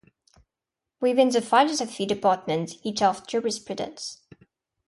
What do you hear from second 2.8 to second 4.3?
he taught Jurisprudence.